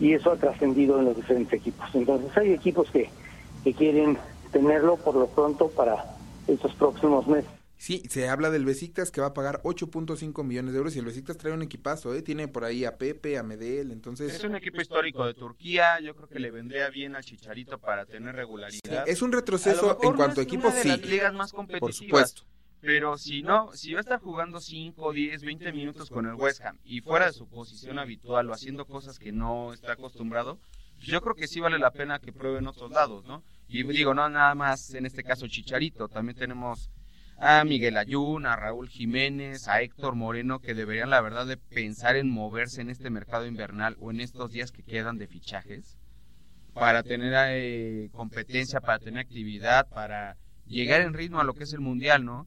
Y 0.00 0.12
eso 0.14 0.32
ha 0.32 0.36
trascendido 0.36 0.98
en 0.98 1.04
los 1.06 1.16
diferentes 1.16 1.52
equipos. 1.52 1.86
Entonces 1.94 2.36
hay 2.36 2.52
equipos 2.52 2.90
que, 2.90 3.08
que 3.62 3.72
quieren 3.74 4.18
tenerlo 4.54 4.96
por 4.96 5.16
lo 5.16 5.26
pronto 5.26 5.68
para 5.68 6.16
estos 6.46 6.72
próximos 6.76 7.26
meses. 7.26 7.50
Sí, 7.76 8.02
se 8.08 8.28
habla 8.28 8.50
del 8.50 8.64
Besiktas 8.64 9.10
que 9.10 9.20
va 9.20 9.26
a 9.28 9.34
pagar 9.34 9.60
8.5 9.62 10.42
millones 10.44 10.72
de 10.72 10.78
euros 10.78 10.96
y 10.96 11.00
el 11.00 11.04
Besiktas 11.04 11.36
trae 11.36 11.52
un 11.52 11.60
equipazo, 11.60 12.14
¿eh? 12.14 12.22
Tiene 12.22 12.48
por 12.48 12.64
ahí 12.64 12.84
a 12.84 12.96
Pepe, 12.96 13.36
a 13.36 13.42
Medel, 13.42 13.90
entonces... 13.90 14.32
Es 14.32 14.44
un 14.44 14.54
equipo 14.54 14.80
histórico 14.80 15.26
de 15.26 15.34
Turquía, 15.34 16.00
yo 16.00 16.14
creo 16.14 16.28
que 16.28 16.38
le 16.38 16.50
vendría 16.50 16.88
bien 16.88 17.16
al 17.16 17.24
Chicharito 17.24 17.78
para 17.78 18.06
tener 18.06 18.34
regularidad. 18.36 19.06
es 19.06 19.20
un 19.20 19.32
retroceso 19.32 19.98
en 20.00 20.10
no 20.10 20.16
cuanto 20.16 20.40
a 20.40 20.44
de 20.44 20.50
sí. 20.82 20.88
las 20.88 21.04
ligas 21.04 21.34
más 21.34 21.50
Por 21.50 21.58
competitivas. 21.58 21.96
supuesto. 22.30 22.42
Pero 22.80 23.18
si 23.18 23.42
no, 23.42 23.70
si 23.74 23.92
va 23.92 24.00
a 24.00 24.02
estar 24.02 24.20
jugando 24.20 24.60
5, 24.60 25.12
10, 25.12 25.42
20 25.42 25.72
minutos 25.72 26.10
con 26.10 26.26
el 26.26 26.34
West 26.34 26.60
Ham 26.64 26.78
y 26.84 27.00
fuera 27.00 27.26
de 27.26 27.32
su 27.32 27.46
posición 27.48 27.98
habitual 27.98 28.48
o 28.48 28.52
haciendo 28.52 28.84
cosas 28.86 29.18
que 29.18 29.32
no 29.32 29.72
está 29.72 29.92
acostumbrado, 29.92 30.58
pues 30.96 31.08
yo 31.08 31.20
creo 31.20 31.34
que 31.34 31.48
sí 31.48 31.60
vale 31.60 31.78
la 31.78 31.90
pena 31.90 32.18
que 32.18 32.32
prueben 32.32 32.66
otros 32.66 32.90
lados, 32.92 33.24
¿no? 33.24 33.42
Y 33.68 33.82
digo, 33.82 34.14
no 34.14 34.28
nada 34.28 34.54
más 34.54 34.94
en 34.94 35.06
este 35.06 35.22
caso 35.22 35.48
Chicharito, 35.48 36.08
también 36.08 36.36
tenemos 36.36 36.90
a 37.38 37.64
Miguel 37.64 37.96
Ayun, 37.96 38.46
a 38.46 38.56
Raúl 38.56 38.88
Jiménez, 38.88 39.68
a 39.68 39.82
Héctor 39.82 40.14
Moreno, 40.14 40.60
que 40.60 40.74
deberían 40.74 41.10
la 41.10 41.20
verdad 41.20 41.46
de 41.46 41.56
pensar 41.56 42.16
en 42.16 42.30
moverse 42.30 42.80
en 42.80 42.90
este 42.90 43.10
mercado 43.10 43.46
invernal 43.46 43.96
o 44.00 44.10
en 44.10 44.20
estos 44.20 44.52
días 44.52 44.70
que 44.70 44.82
quedan 44.82 45.18
de 45.18 45.26
fichajes 45.26 45.98
para 46.72 47.02
tener 47.02 47.32
eh, 47.50 48.10
competencia, 48.12 48.80
para 48.80 48.98
tener 48.98 49.20
actividad, 49.20 49.88
para 49.88 50.36
llegar 50.66 51.02
en 51.02 51.14
ritmo 51.14 51.40
a 51.40 51.44
lo 51.44 51.54
que 51.54 51.64
es 51.64 51.72
el 51.72 51.80
mundial, 51.80 52.24
¿no? 52.24 52.46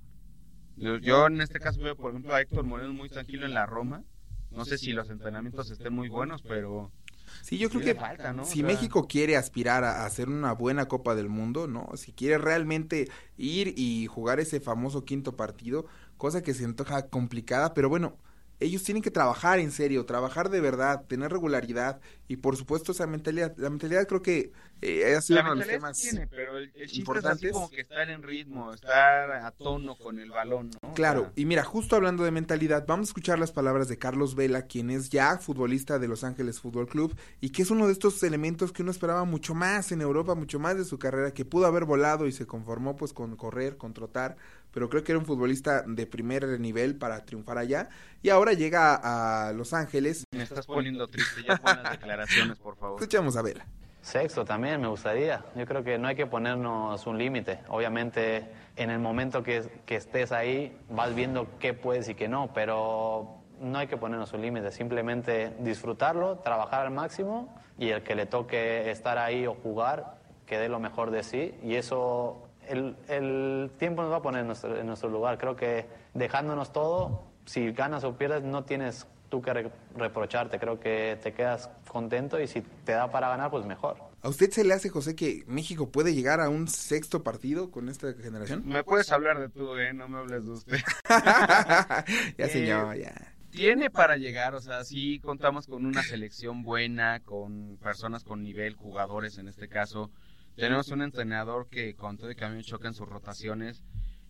Yo 0.76 1.28
en 1.28 1.42
este 1.42 1.60
caso 1.60 1.82
veo, 1.82 1.96
por 1.96 2.12
ejemplo, 2.12 2.36
a 2.36 2.42
Héctor 2.42 2.64
Moreno 2.64 2.94
muy 2.94 3.10
tranquilo 3.10 3.46
en 3.46 3.54
la 3.54 3.66
Roma. 3.66 4.04
No 4.52 4.64
sé 4.64 4.78
si 4.78 4.94
los 4.94 5.10
entrenamientos 5.10 5.72
estén 5.72 5.94
muy 5.94 6.08
buenos, 6.08 6.44
pero 6.44 6.92
Sí, 7.42 7.58
yo 7.58 7.70
creo 7.70 7.82
que 7.82 7.96
falta, 7.96 8.34
¿no? 8.34 8.46
si 8.46 8.64
O 8.64 8.66
sea, 8.66 8.76
México 8.76 9.08
quiere 9.08 9.38
aspirar 9.38 9.84
a 9.84 10.06
hacer 10.06 10.30
una 10.30 10.54
buena 10.54 10.88
Copa 10.88 11.16
del 11.16 11.30
Mundo, 11.30 11.68
¿no? 11.68 11.90
Si 11.96 12.12
quiere 12.12 12.38
realmente 12.38 13.10
ir 13.38 13.74
y 13.78 14.08
jugar 14.08 14.40
ese 14.40 14.60
famoso 14.60 15.06
quinto 15.06 15.36
partido, 15.36 15.86
cosa 16.18 16.42
que 16.42 16.54
se 16.54 16.66
antoja 16.66 17.08
complicada, 17.08 17.74
pero 17.74 17.90
bueno, 17.90 18.18
ellos 18.60 18.84
tienen 18.84 19.04
que 19.04 19.12
trabajar 19.12 19.60
en 19.60 19.72
serio, 19.72 20.06
trabajar 20.06 20.50
de 20.50 20.62
verdad, 20.62 21.06
tener 21.08 21.32
regularidad 21.32 22.00
y 22.28 22.38
por 22.38 22.56
supuesto 22.58 22.92
esa 22.92 23.08
mentalidad. 23.08 23.54
La 23.58 23.70
mentalidad 23.70 24.08
creo 24.08 24.22
que 24.22 24.52
eh, 24.82 25.16
ha 25.16 25.22
sido 25.22 25.38
la 25.38 25.44
uno 25.44 25.52
de 25.52 25.58
los 25.60 25.68
temas 25.68 25.98
tiene, 25.98 26.28
pero 26.28 26.58
el, 26.58 26.72
el 26.76 26.88
chiste 26.90 27.18
es 27.20 27.26
así 27.26 27.48
importantes. 27.48 27.52
como 27.52 27.70
que 27.70 27.82
estar 27.82 28.10
en 28.10 28.22
ritmo, 28.24 28.74
estar 28.74 29.32
a 29.32 29.52
tono 29.52 29.96
con 29.96 30.20
el 30.20 30.30
balón, 30.30 30.72
¿no? 30.82 30.90
O 30.90 30.94
Claro, 30.94 31.22
sea, 31.22 31.32
y 31.36 31.46
mira, 31.46 31.64
justo 31.64 31.96
hablando 31.96 32.24
de 32.24 32.32
mentalidad, 32.32 32.86
vamos 32.88 33.08
a 33.08 33.10
escuchar 33.10 33.40
las 33.40 33.52
palabras 33.52 33.88
de 33.88 33.98
Carlos 33.98 34.36
Vela, 34.36 34.64
quien 34.64 34.90
es 34.90 35.10
ya 35.10 35.38
futbolista 35.38 36.00
de 36.00 36.08
Los 36.08 36.24
Ángeles 36.24 36.60
Fútbol 36.60 36.88
Club 36.88 37.16
y 37.42 37.50
que 37.52 37.62
es 37.64 37.72
uno 37.72 37.88
de 37.88 37.94
estos 37.94 38.22
elementos 38.24 38.72
que 38.72 38.82
uno 38.84 38.92
esperaba 38.92 39.24
mucho 39.24 39.54
más 39.56 39.92
en 39.92 40.02
Europa, 40.02 40.36
mucho 40.36 40.60
más 40.60 40.78
de 40.78 40.86
su 40.86 41.00
carrera, 41.00 41.34
que 41.34 41.46
pudo 41.46 41.66
haber 41.66 41.86
volado 41.86 42.28
y 42.28 42.32
se 42.32 42.46
conformó 42.46 42.96
pues 42.96 43.14
con 43.14 43.36
correr, 43.36 43.78
con 43.78 43.94
trotar, 43.94 44.38
pero 44.72 44.90
creo 44.90 45.04
que 45.04 45.12
era 45.12 45.20
un 45.20 45.26
futbolista 45.26 45.84
de 45.88 46.06
primer 46.06 46.60
nivel 46.60 46.96
para 46.98 47.26
triunfar 47.26 47.58
allá 47.58 47.90
y 48.22 48.30
ahora 48.30 48.54
llega 48.54 48.96
a, 48.96 49.48
a 49.50 49.54
Los 49.54 49.74
Ángeles. 49.74 50.24
me 50.32 50.44
estás 50.44 50.66
poniendo 50.66 51.08
triste, 51.08 51.44
ya 51.48 51.58
declaraciones, 52.18 52.58
por 52.58 52.76
favor. 52.76 53.00
Escuchamos 53.00 53.38
a 53.38 53.42
Vela. 53.42 53.66
Sexto 54.02 54.46
también 54.46 54.80
me 54.80 54.88
gustaría. 54.88 55.44
Yo 55.56 55.66
creo 55.66 55.84
que 55.84 55.98
no 55.98 56.08
hay 56.08 56.16
que 56.16 56.26
ponernos 56.26 57.06
un 57.08 57.18
límite. 57.18 57.60
Obviamente 57.68 58.48
en 58.76 58.90
el 58.90 59.00
momento 59.00 59.44
que, 59.44 59.64
que 59.86 59.98
estés 59.98 60.32
ahí 60.32 60.78
vas 60.90 61.14
viendo 61.14 61.48
qué 61.60 61.74
puedes 61.74 62.08
y 62.08 62.16
qué 62.16 62.28
no, 62.28 62.52
pero 62.54 63.42
no 63.60 63.78
hay 63.80 63.88
que 63.88 63.98
ponernos 63.98 64.32
un 64.34 64.42
límite. 64.42 64.72
Simplemente 64.72 65.54
disfrutarlo, 65.60 66.38
trabajar 66.38 66.86
al 66.86 66.92
máximo 66.92 67.54
y 67.78 67.90
el 67.90 68.02
que 68.04 68.16
le 68.16 68.26
toque 68.26 68.90
estar 68.90 69.18
ahí 69.18 69.46
o 69.46 69.56
jugar, 69.56 70.18
que 70.46 70.58
dé 70.58 70.70
lo 70.70 70.80
mejor 70.80 71.12
de 71.12 71.24
sí. 71.24 71.54
Y 71.62 71.76
eso, 71.76 72.48
el, 72.68 72.96
el 73.10 73.72
tiempo 73.78 74.04
nos 74.04 74.12
va 74.12 74.18
a 74.18 74.22
poner 74.22 74.42
en 74.42 74.48
nuestro, 74.48 74.78
en 74.78 74.88
nuestro 74.88 75.10
lugar. 75.10 75.38
Creo 75.38 75.58
que 75.58 75.86
dejándonos 76.14 76.72
todo, 76.72 77.24
si 77.46 77.72
ganas 77.74 78.06
o 78.06 78.16
pierdes, 78.16 78.44
no 78.44 78.64
tienes 78.64 79.06
tú 79.30 79.42
que 79.42 79.54
re- 79.54 79.72
reprocharte, 79.96 80.60
creo 80.60 80.80
que 80.80 81.18
te 81.22 81.34
quedas 81.34 81.70
contento 81.88 82.40
y 82.40 82.48
si 82.48 82.62
te 82.62 82.94
da 82.94 83.10
para 83.12 83.30
ganar, 83.30 83.52
pues 83.52 83.66
mejor. 83.66 83.98
¿A 84.22 84.30
usted 84.30 84.50
se 84.52 84.64
le 84.64 84.74
hace, 84.74 84.90
José, 84.90 85.16
que 85.16 85.44
México 85.48 85.90
puede 85.92 86.14
llegar 86.14 86.42
a 86.42 86.50
un 86.50 86.68
sexto 86.68 87.24
partido 87.24 87.70
con 87.72 87.88
esta 87.90 88.14
generación? 88.14 88.64
Me 88.66 88.84
puedes 88.84 89.12
hablar 89.12 89.40
de 89.40 89.50
tú, 89.50 89.76
¿eh? 89.78 89.94
No 89.94 90.08
me 90.08 90.18
hables 90.20 90.46
de 90.46 90.52
usted. 90.52 90.78
ya, 91.10 92.06
Eh, 92.38 92.50
señor, 92.50 92.96
ya. 92.98 93.34
Tiene 93.52 93.90
para 93.90 94.18
llegar, 94.18 94.54
o 94.56 94.60
sea, 94.62 94.84
sí 94.84 95.20
contamos 95.20 95.68
con 95.68 95.86
una 95.86 96.04
selección 96.04 96.64
buena, 96.64 97.22
con 97.22 97.78
personas 97.82 98.24
con 98.24 98.44
nivel, 98.44 98.76
jugadores 98.76 99.38
en 99.38 99.48
este 99.48 99.68
caso. 99.68 100.12
Tenemos 100.56 100.90
un 100.90 101.02
entrenador 101.02 101.68
que 101.70 101.96
con 101.96 102.18
todo 102.18 102.30
el 102.30 102.36
cambio 102.36 102.62
choca 102.64 102.88
en 102.88 102.94
sus 102.94 103.08
rotaciones, 103.08 103.84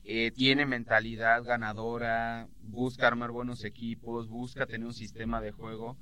eh, 0.09 0.31
tiene 0.31 0.65
mentalidad 0.65 1.43
ganadora, 1.43 2.47
busca 2.61 3.07
armar 3.07 3.31
buenos 3.31 3.65
equipos, 3.65 4.29
busca 4.29 4.65
tener 4.65 4.87
un 4.87 4.93
sistema 4.93 5.41
de 5.41 5.51
juego. 5.51 5.97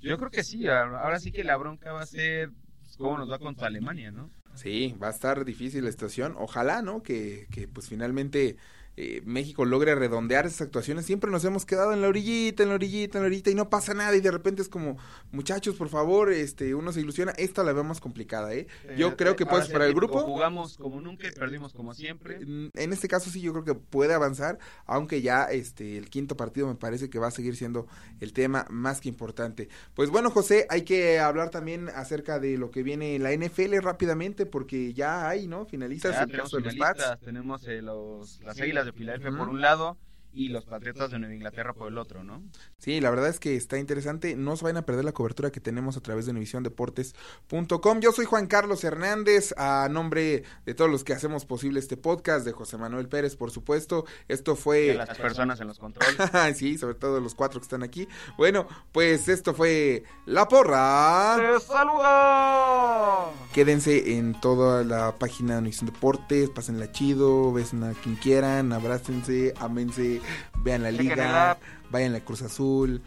Yo 0.00 0.18
creo 0.18 0.32
que 0.32 0.42
sí, 0.42 0.66
ahora 0.66 1.20
sí 1.20 1.30
que 1.30 1.44
la 1.44 1.56
bronca 1.56 1.92
va 1.92 2.02
a 2.02 2.06
ser 2.06 2.50
pues, 2.80 2.96
cómo 2.96 3.16
nos 3.18 3.30
va 3.30 3.38
contra 3.38 3.68
Alemania, 3.68 4.10
¿no? 4.10 4.32
Sí, 4.54 4.96
va 5.00 5.06
a 5.06 5.10
estar 5.10 5.44
difícil 5.44 5.84
la 5.84 5.92
situación. 5.92 6.34
Ojalá, 6.36 6.82
¿no? 6.82 7.04
Que, 7.04 7.46
que 7.52 7.68
pues 7.68 7.88
finalmente 7.88 8.56
eh, 8.96 9.22
México 9.26 9.64
logre 9.64 9.94
redondear 9.94 10.46
esas 10.46 10.62
actuaciones. 10.62 11.04
Siempre 11.06 11.30
nos 11.30 11.44
hemos 11.44 11.66
quedado 11.66 11.92
en 11.92 12.00
la 12.00 12.08
orillita, 12.08 12.62
en 12.62 12.70
la 12.70 12.76
orillita, 12.76 13.18
en 13.18 13.22
la 13.24 13.26
orillita 13.26 13.50
y 13.50 13.54
no 13.54 13.68
pasa 13.68 13.92
nada 13.94 14.16
y 14.16 14.20
de 14.20 14.30
repente 14.30 14.62
es 14.62 14.68
como, 14.68 14.96
muchachos, 15.32 15.76
por 15.76 15.88
favor, 15.88 16.32
este, 16.32 16.74
uno 16.74 16.92
se 16.92 17.00
ilusiona. 17.00 17.32
Esta 17.32 17.62
la 17.62 17.72
veo 17.72 17.84
más 17.84 18.00
complicada, 18.00 18.54
¿eh? 18.54 18.66
Yo 18.96 19.08
Eh, 19.08 19.14
creo 19.16 19.36
que 19.36 19.44
pues 19.46 19.66
sí, 19.66 19.72
para 19.72 19.86
el 19.86 19.94
grupo... 19.94 20.20
Jugamos 20.20 20.76
como 20.78 21.00
nunca 21.00 21.28
y 21.28 21.30
perdimos 21.32 21.72
como 21.74 21.92
siempre. 21.94 22.38
Mm, 22.44 22.70
En 22.74 22.92
este 22.92 23.08
caso 23.08 23.30
sí 23.30 23.40
yo 23.40 23.52
creo 23.52 23.64
que 23.64 23.74
puede 23.74 24.14
avanzar, 24.14 24.58
aunque 24.86 25.20
ya 25.22 25.44
este 25.44 25.98
el 25.98 26.08
quinto 26.10 26.36
partido 26.36 26.66
me 26.66 26.74
parece 26.74 27.10
que 27.10 27.18
va 27.18 27.28
a 27.28 27.30
seguir 27.30 27.54
siendo 27.56 27.86
el 28.20 28.32
tema 28.32 28.66
más 28.70 29.00
que 29.00 29.08
importante. 29.08 29.68
Pues 29.94 30.10
bueno, 30.10 30.30
José, 30.30 30.66
hay 30.70 30.82
que 30.82 31.18
hablar 31.18 31.50
también 31.50 31.88
acerca 31.90 32.38
de 32.38 32.56
lo 32.58 32.70
que 32.70 32.82
viene 32.82 33.14
en 33.16 33.22
la 33.22 33.32
NFL 33.32 33.76
rápidamente 33.82 34.46
porque 34.46 34.94
ya 34.94 35.28
hay, 35.28 35.46
¿no? 35.48 35.66
Finalistas 35.66 36.12
Ya 36.12 36.22
el 36.22 36.26
tenemos 36.28 36.44
caso 36.50 36.56
de 36.56 36.62
los 36.64 36.72
finalistas, 36.74 37.08
Pats. 37.10 37.22
tenemos 37.24 37.66
eh, 37.66 37.82
los, 37.82 38.40
las 38.42 38.60
Águilas 38.60 38.85
de 38.86 38.92
Filadelfia 38.92 39.30
por 39.36 39.48
un 39.48 39.60
lado 39.60 39.98
y 40.36 40.48
los 40.50 40.66
Patriotas 40.66 41.10
de 41.10 41.18
Nueva 41.18 41.34
Inglaterra 41.34 41.72
por 41.72 41.88
el 41.88 41.96
otro, 41.96 42.22
¿no? 42.22 42.42
Sí, 42.76 43.00
la 43.00 43.08
verdad 43.08 43.30
es 43.30 43.40
que 43.40 43.56
está 43.56 43.78
interesante. 43.78 44.36
No 44.36 44.54
se 44.56 44.64
vayan 44.64 44.76
a 44.76 44.84
perder 44.84 45.06
la 45.06 45.12
cobertura 45.12 45.50
que 45.50 45.60
tenemos 45.60 45.96
a 45.96 46.00
través 46.00 46.26
de 46.26 46.32
univisiondeportes.com. 46.32 48.00
Yo 48.00 48.12
soy 48.12 48.26
Juan 48.26 48.46
Carlos 48.46 48.84
Hernández, 48.84 49.54
a 49.56 49.88
nombre 49.90 50.44
de 50.66 50.74
todos 50.74 50.90
los 50.90 51.04
que 51.04 51.14
hacemos 51.14 51.46
posible 51.46 51.80
este 51.80 51.96
podcast, 51.96 52.44
de 52.44 52.52
José 52.52 52.76
Manuel 52.76 53.08
Pérez, 53.08 53.34
por 53.34 53.50
supuesto. 53.50 54.04
Esto 54.28 54.56
fue... 54.56 54.88
De 54.88 54.94
las 54.94 55.16
personas 55.16 55.58
en 55.62 55.68
los 55.68 55.78
controles. 55.78 56.16
sí, 56.54 56.76
sobre 56.76 56.96
todo 56.96 57.18
los 57.18 57.34
cuatro 57.34 57.58
que 57.58 57.64
están 57.64 57.82
aquí. 57.82 58.06
Bueno, 58.36 58.68
pues 58.92 59.28
esto 59.28 59.54
fue 59.54 60.04
La 60.26 60.48
Porra. 60.48 61.36
¡Te 61.38 61.60
saluda! 61.60 63.30
Quédense 63.54 64.18
en 64.18 64.38
toda 64.38 64.84
la 64.84 65.16
página 65.18 65.54
de 65.54 65.60
Univisión 65.60 65.86
Deportes, 65.86 66.50
pásenla 66.50 66.92
chido, 66.92 67.54
besen 67.54 67.84
a 67.84 67.94
quien 67.94 68.16
quieran, 68.16 68.74
abrácense, 68.74 69.54
amense, 69.58 70.20
vean 70.62 70.82
la 70.82 70.90
liga, 70.90 71.58
vayan 71.90 72.10
a 72.10 72.18
la 72.18 72.24
Cruz 72.24 72.42
Azul, 72.42 73.02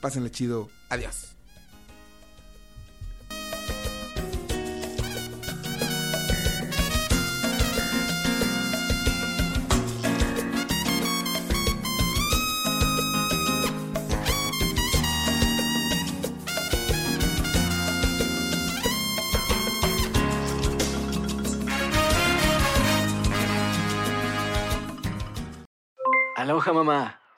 pásenla 0.00 0.30
chido. 0.30 0.68
Adiós. 0.88 1.36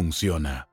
funciona. 0.00 0.69